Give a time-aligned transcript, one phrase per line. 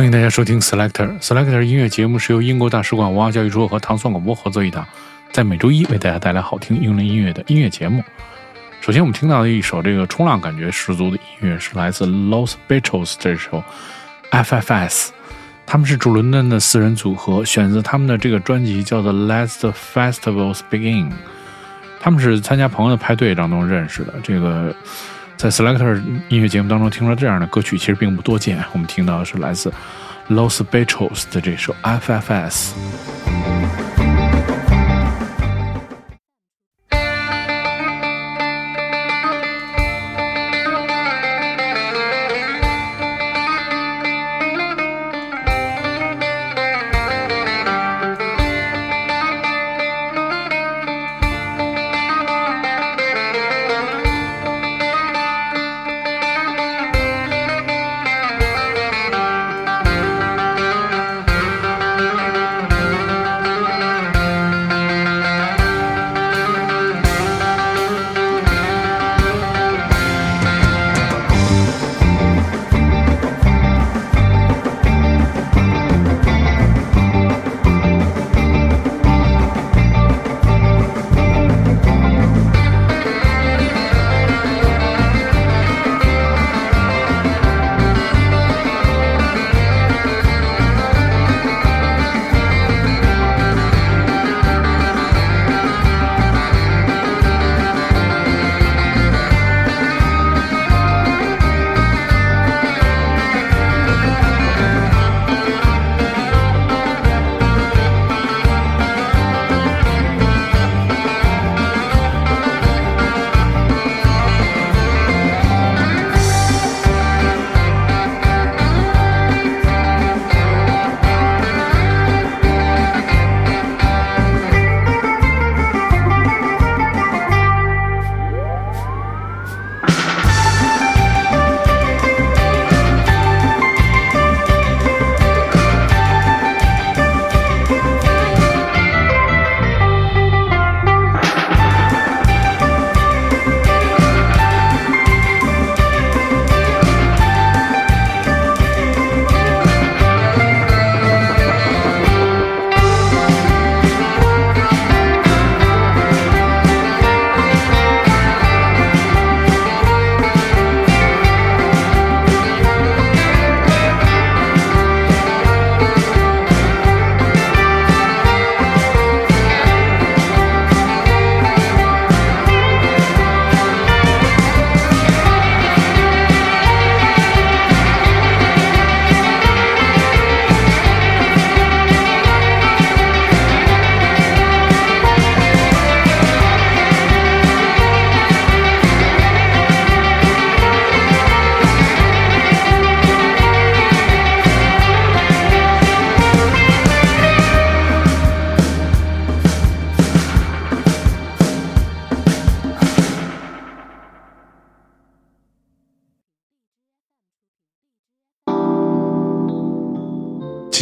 [0.00, 4.88] 欢迎大家收听 Selector Selector 音乐节目，是由英国大使馆文化教育处和唐宋广播合作一档，
[5.30, 8.02] 在每周一为大家带来好听英伦音乐的音乐节目。
[8.80, 13.62] 首先，我们听到的一首这个冲浪感觉十足的音乐，是来自 Los Beatles 这首
[14.30, 15.10] FFS。
[15.66, 21.10] 他们是主伦敦的四人组合，选择他们的这个专辑叫做 Let the Festivals Begin。
[22.00, 24.14] 他们是参加朋友的派对当中认识的。
[24.22, 24.74] 这个
[25.40, 25.98] 在 Selector
[26.28, 28.62] 音乐节目当中听到这样的歌曲其实并不多见。
[28.74, 29.72] 我们听到的是来自
[30.28, 32.72] Los Beatles 的这首 FFS。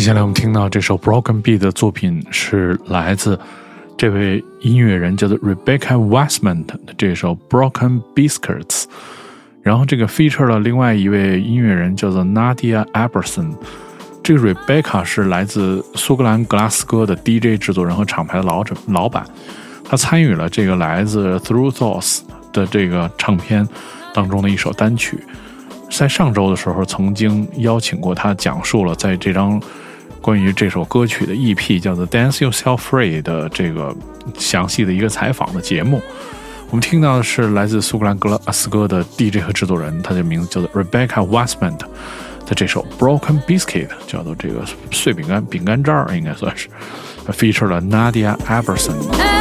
[0.09, 3.39] 接下来我们听到这首 Broken B 的作品是来自
[3.95, 8.85] 这位音乐人叫做 Rebecca Westman 的这首 Broken Biscuits，
[9.61, 13.55] 然后这个 feature 了另外一位音乐人叫做 Nadia Aberson。
[14.23, 19.27] 这个 Rebecca 是来自苏格兰格拉斯哥的 DJ 制作人和厂牌的老者老板，
[19.85, 23.69] 他参与了这个来自 Through Thoughts 的这个唱片
[24.15, 25.19] 当中的一首单曲，
[25.91, 29.61] 在上周的时候曾经邀请过他，讲述了在这张。
[30.29, 33.97] 关于这首歌曲的 EP 叫做《Dance Yourself Free》的这个
[34.37, 36.03] 详细的一个采访的节目，
[36.69, 46.69] 我们听到的是来自苏格兰格拉斯哥的 DJ 和制作人，他的名字叫做 Rebecca Westman 的这首《Broken Biscuit》，叫做这个碎饼干饼干渣儿，应该算是
[47.29, 49.38] feature 了 Nadia Aberson。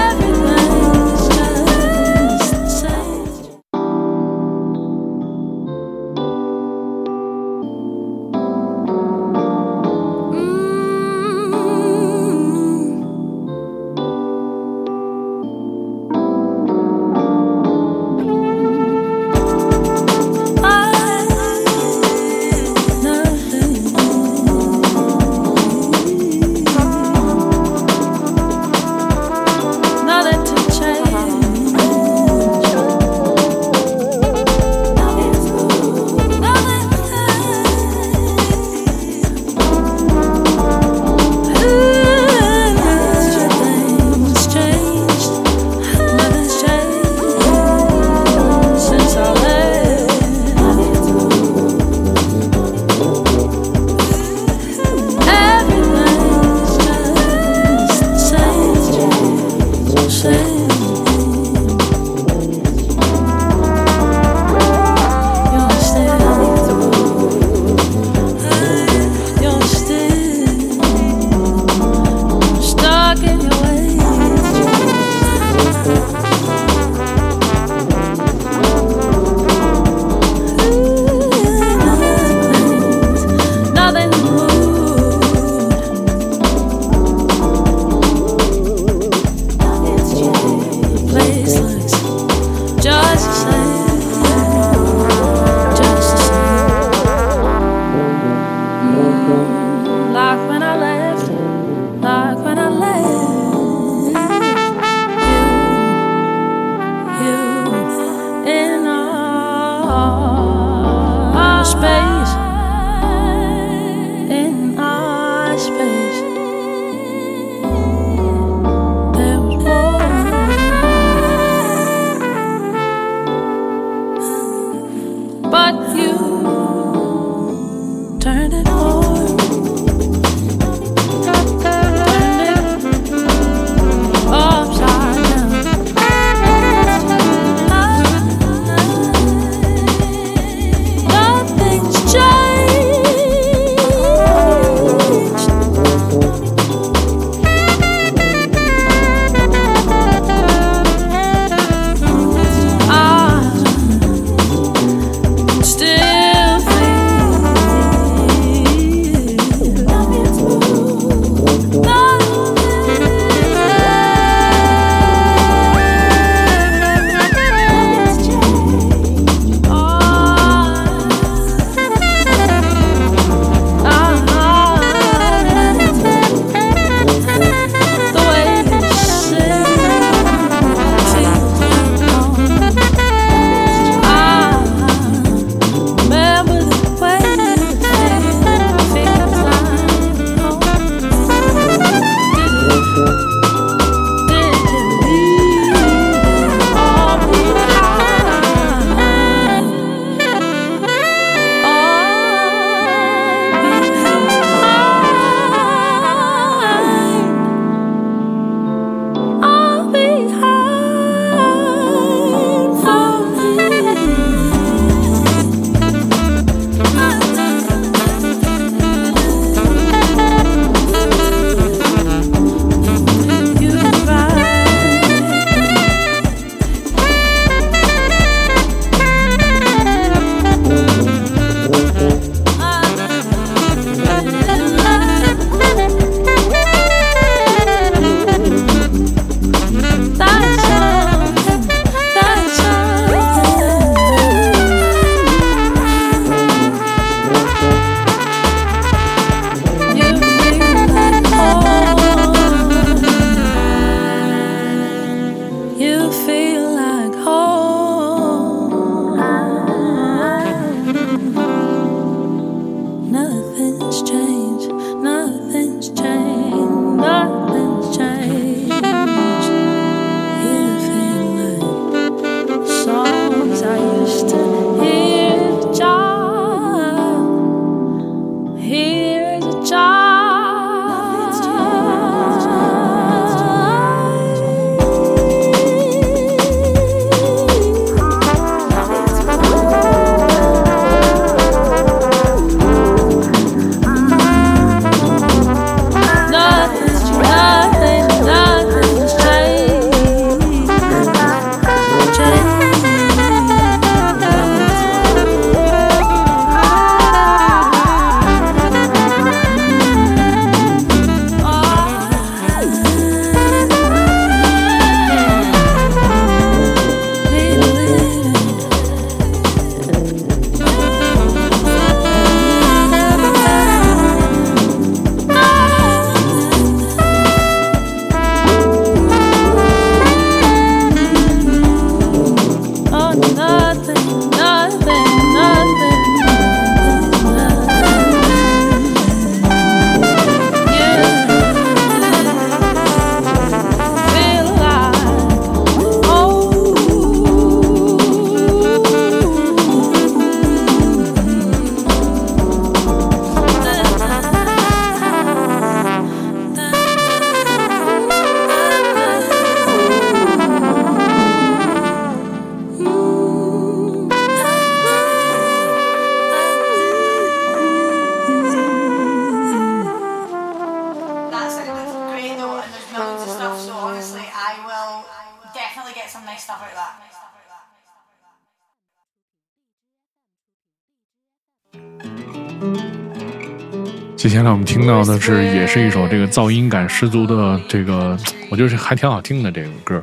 [384.48, 388.18] 接下来我们听到的是，也是一首这个噪音感十足的这个，
[388.50, 390.02] 我觉得还挺好听的这个歌。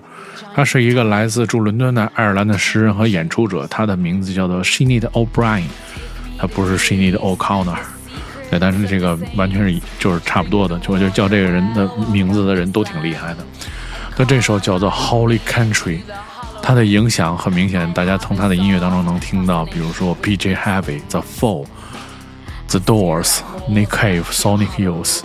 [0.54, 5.64] 他是一个来自驻伦敦的爱尔兰的诗人和演出者，他的名字叫做 s h e n e e d O'Brien，
[6.36, 7.78] 他不是 s h e n e e d O'Connor，
[8.50, 13.38] 对，但是这个完全是就是差不多的，就我觉得叫这个人的名字的人都挺厉害的。
[14.18, 16.00] 那这首叫做 Holy Country。
[16.66, 20.54] 它的影响很明显，大家从他的音乐当中能听到，比如说 P.J.
[20.54, 21.66] Heavy、The Fall、
[22.73, 25.21] The Doors、Nick Cave、Sonic Youth。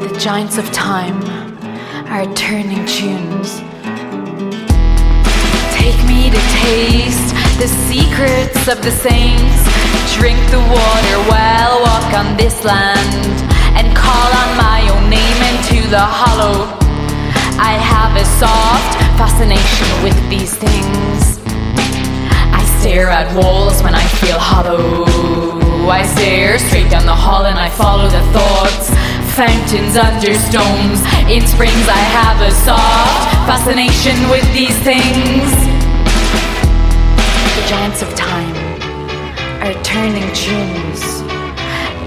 [0.00, 1.35] The giants of time
[2.17, 3.61] are turning tunes.
[5.77, 7.29] Take me to taste
[7.61, 9.61] the secrets of the saints.
[10.17, 13.13] Drink the water while walk on this land
[13.77, 16.65] and call on my own name into the hollow.
[17.61, 21.37] I have a soft fascination with these things.
[22.49, 25.05] I stare at walls when I feel hollow.
[25.87, 28.96] I stare straight down the hall and I follow the thoughts.
[29.37, 30.99] Fountains under stones.
[31.29, 35.45] In springs, I have a soft fascination with these things
[37.53, 38.57] The giants of time
[39.61, 41.21] are turning tunes.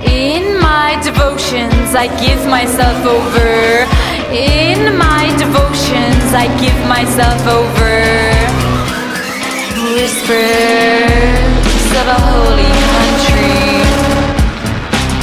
[0.03, 3.87] In my devotions, I give myself over.
[4.35, 7.95] In my devotions, I give myself over.
[9.95, 11.31] Whispers
[11.95, 13.87] of a holy country.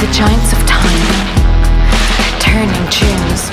[0.00, 0.57] The giants
[2.40, 3.50] turning tunes.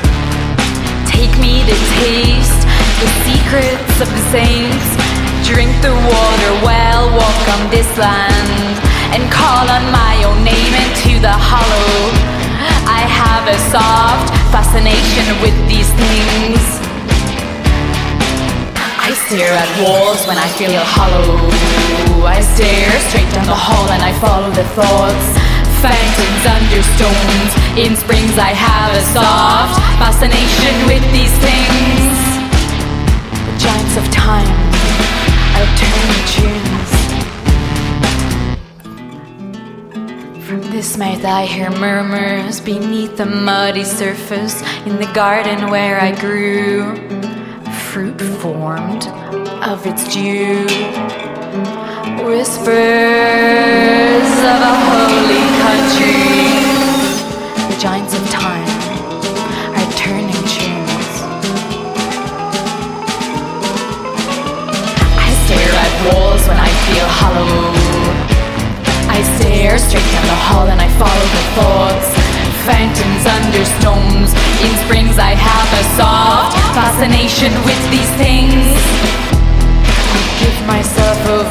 [1.09, 2.61] Take me to taste
[3.01, 5.05] the secrets of the saints
[5.45, 8.81] Drink the water well, walk on this land,
[9.13, 12.09] and call on my own name into the hollow.
[12.89, 16.65] I have a soft fascination with these things.
[18.73, 21.37] I stare at walls when I feel hollow.
[22.25, 25.44] I stare straight down the hall and I follow the thoughts.
[25.85, 32.15] Fountains under stones, in springs I have a soft fascination with these things.
[33.45, 34.65] The giants of time
[40.41, 46.11] from this mouth I hear murmurs beneath the muddy surface in the garden where I
[46.19, 46.95] grew.
[47.89, 49.07] Fruit formed
[49.63, 50.65] of its dew.
[52.25, 52.63] Whispers
[54.53, 55.64] of a holy.
[55.85, 58.65] The giants of time
[59.77, 61.11] are turning tunes.
[65.13, 67.69] I stare at walls when I feel hollow.
[69.13, 72.09] I stare straight down the hall and I follow the thoughts.
[72.65, 74.33] Fountains under stones,
[74.65, 78.73] in springs I have a soft fascination with these things.
[80.17, 81.44] I give myself over.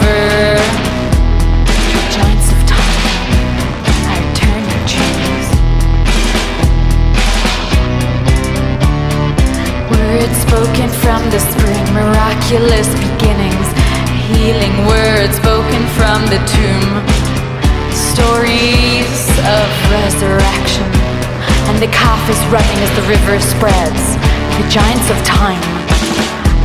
[11.41, 13.75] Spring, miraculous beginnings
[14.33, 16.93] healing words spoken from the tomb.
[17.93, 20.89] Stories of resurrection.
[21.69, 24.05] And the calf is running as the river spreads.
[24.57, 25.63] The giants of time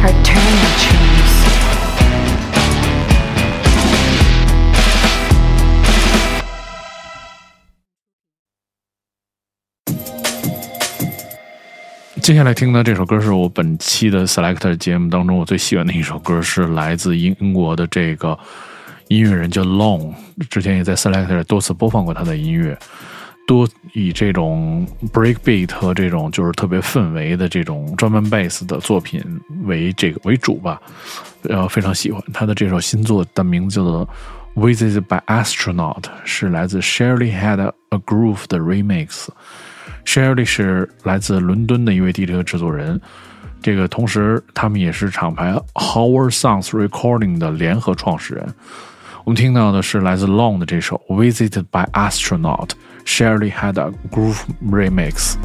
[0.04, 1.09] are turning tunes.
[12.30, 18.38] 接下来听的这首歌是我本期的 Selector 节目当中我最喜欢的一首歌，是来自英国的这个
[19.08, 20.14] 音乐人叫 Long，
[20.48, 22.78] 之前也在 Selector 多次播放过他的音乐，
[23.48, 29.24] 多以这种 Breakbeat 和这种就是特别氛围的这种专门 Bass 的作品
[29.64, 30.80] 为这个为主吧，
[31.42, 34.08] 然后非常喜欢他的这首新作的名字叫做
[34.54, 37.60] Visit by Astronaut，是来自 Shirley Had
[37.90, 39.30] a Groove 的 Remix。
[40.10, 43.00] Shirley 是来自伦敦的一位 DJ 和制作人，
[43.62, 48.44] 这个同时他们也是厂牌 Howard Sounds Recording 的联合创始人。
[49.24, 55.36] 我们听到的是来自 Long 的这首 Visited by Astronaut，Shirley had a groove remix。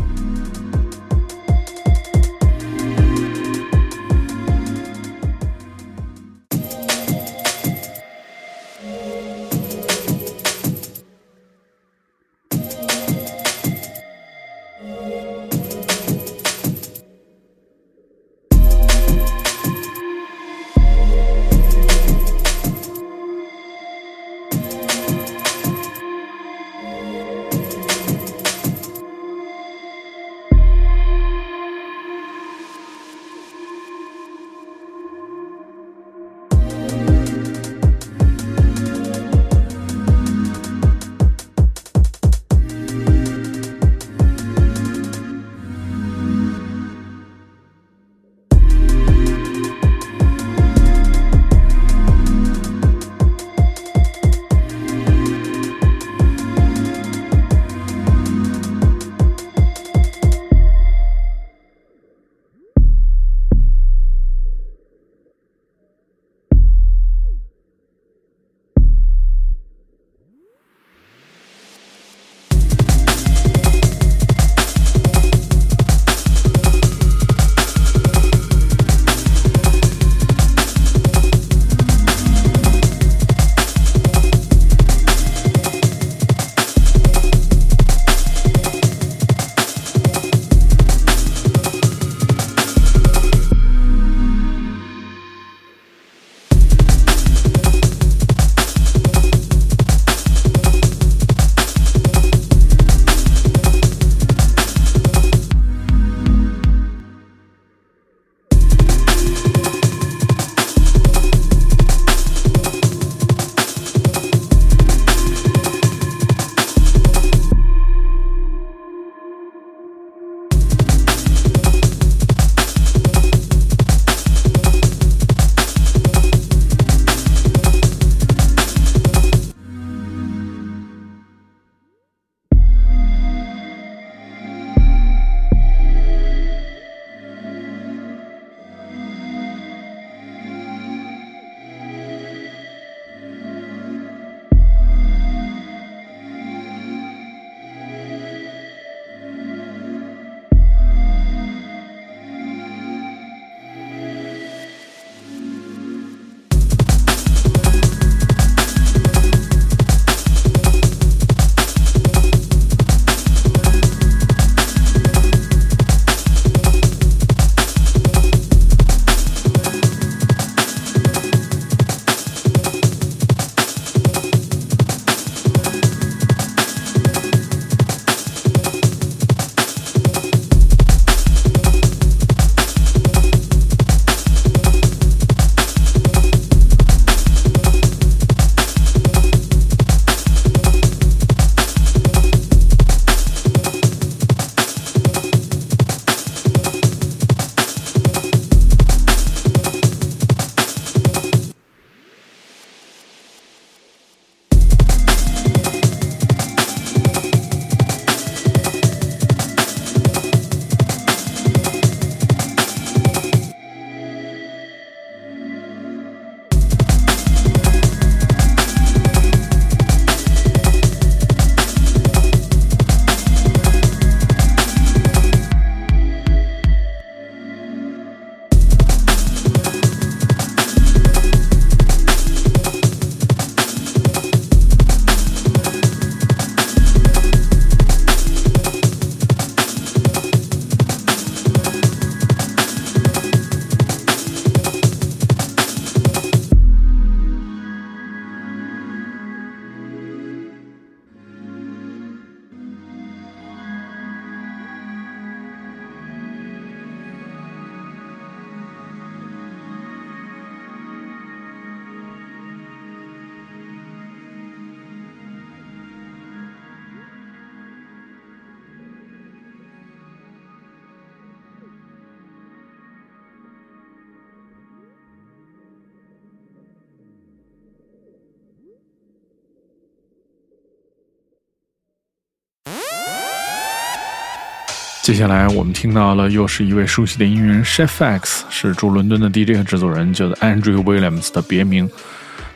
[285.05, 291.87] 接下来我们听到了，又是一位熟悉的音乐人 Chef X，是驻伦敦的 DJ 和制作人，叫做 Andrew Williams 的别名。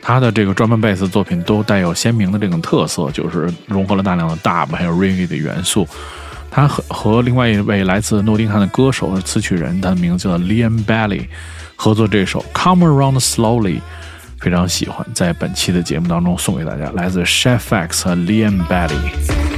[0.01, 5.87] 他的这个专门贝斯作品都带有鲜明的这种特色，就是融合了大量的 Dub 还有 r e g g a 的元素。
[6.49, 11.27] 他和和另外一位来自诺丁汉的歌手和词曲人，他的名字叫 Liam Bailey，
[11.75, 13.79] 合作这首 Come Around Slowly，
[14.39, 19.48] 非常喜欢，在本期的节目当中送给大家，来自 Chef X 和 Liam Bailey。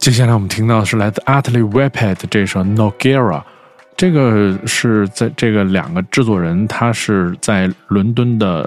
[0.00, 3.42] 接下来我们听到的是来自 Atlee Webhead 这首 Nogara，
[3.98, 8.66] 这个是在这个两个制作人，他是在伦敦的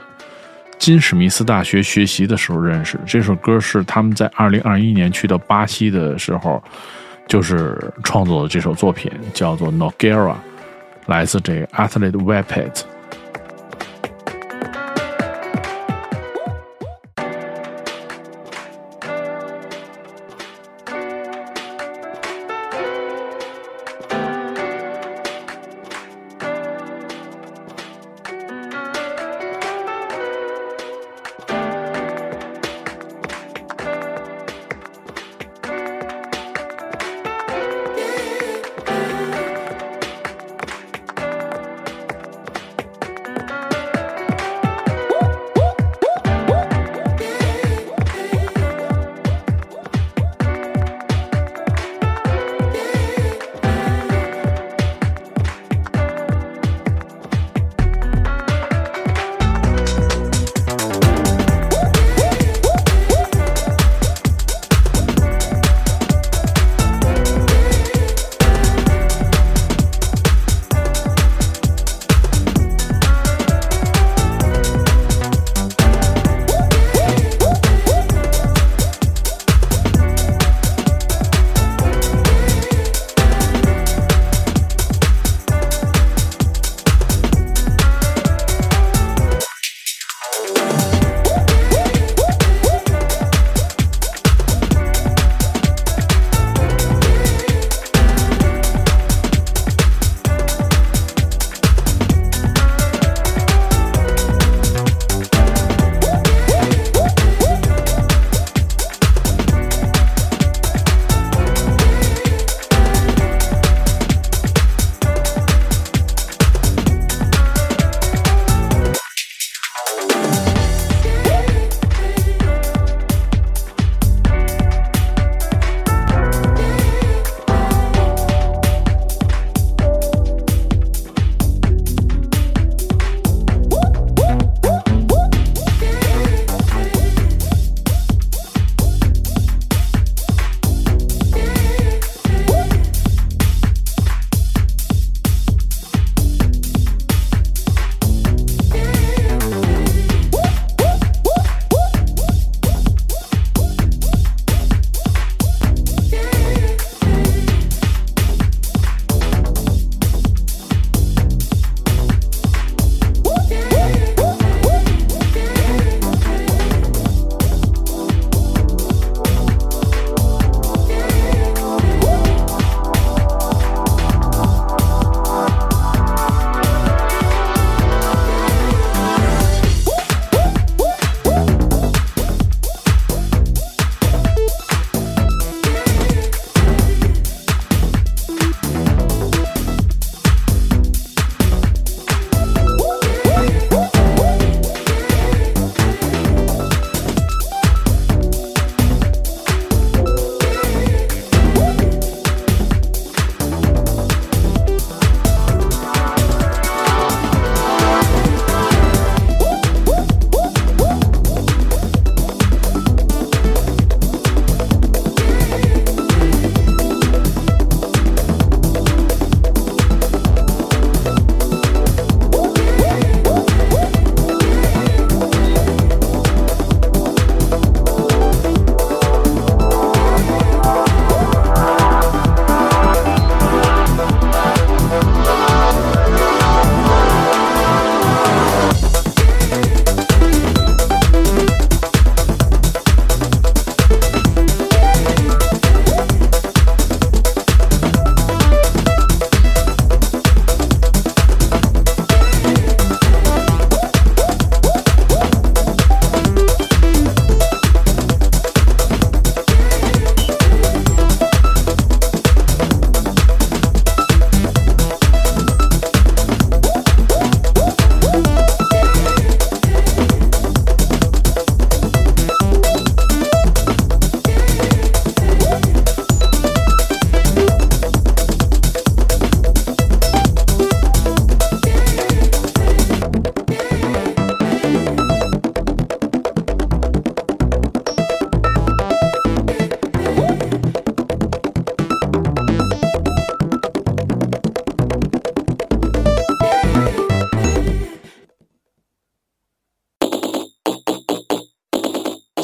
[0.78, 3.00] 金史密斯大学学习的时候认识。
[3.08, 6.64] 这首歌是他们在二零二一年去到巴西的时候，
[7.28, 10.36] 就是创作的这首作品，叫做 Nogara，
[11.08, 12.82] 来自这个 Atlee Webhead。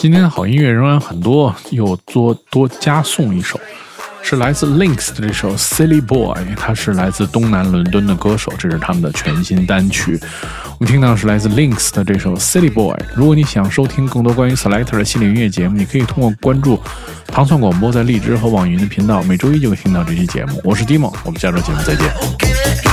[0.01, 3.59] 今天的好音乐仍然很多，又多多加送一首，
[4.21, 10.17] 是来自 Links 的这首 Silly Boy，他是来自东南伦敦的歌手，这是他们的全新单曲。
[10.79, 12.95] 我们听到是来自 Links 的这首 Silly Boy。
[13.13, 16.79] 如果你想收听更多关于 Selector 的系列音乐节目，你可以通过关注
[17.27, 20.61] 糖蒜广播在荔枝和网易云的频道，每周一就会听到这期节目。
[20.63, 22.88] 我是 Dimo，我们下周节目再见。